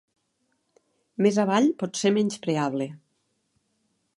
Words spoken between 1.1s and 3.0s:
Més avall pot ser menyspreable.